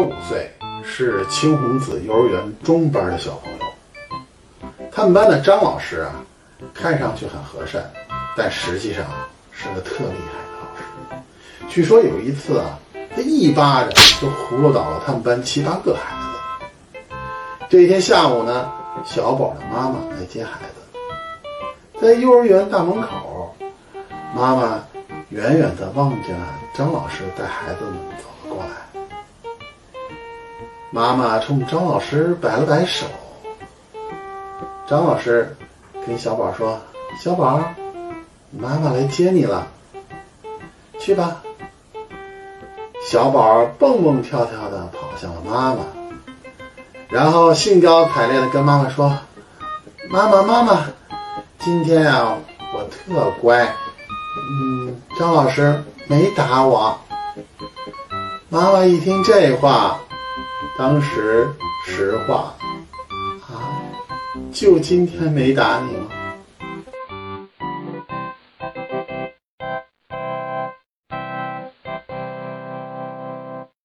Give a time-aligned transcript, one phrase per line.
[0.00, 0.50] 五岁，
[0.84, 3.58] 是青红子幼儿园中班的小朋友。
[4.90, 6.12] 他们班的张老师啊，
[6.74, 7.90] 看上去很和善，
[8.36, 9.04] 但实际上
[9.52, 11.22] 是个特厉害的老师。
[11.68, 12.78] 据说有一次啊，
[13.14, 13.90] 他一巴掌
[14.20, 17.16] 就呼噜倒了他们班七八个孩子。
[17.68, 18.72] 这一天下午呢，
[19.04, 23.54] 小宝的妈妈来接孩子，在幼儿园大门口，
[24.34, 24.82] 妈妈
[25.28, 28.97] 远远地望见了张老师带孩子们走了过来。
[30.90, 33.06] 妈妈冲张老师摆了摆手，
[34.88, 35.54] 张老师
[36.06, 36.80] 跟小宝说
[37.22, 37.62] ：“小宝，
[38.50, 39.66] 妈妈来接你了，
[40.98, 41.42] 去吧。”
[43.06, 45.80] 小宝蹦蹦跳跳的跑向了妈妈，
[47.08, 49.18] 然后兴高采烈的跟妈妈说
[50.08, 50.86] ：“妈妈，妈妈，
[51.58, 52.38] 今天啊，
[52.74, 53.74] 我特乖，
[54.50, 56.98] 嗯，张老师没打我。”
[58.48, 60.00] 妈妈一听这话，
[60.78, 61.48] 当时
[61.84, 62.54] 实话
[63.48, 63.58] 啊，
[64.52, 66.06] 就今天没打你吗？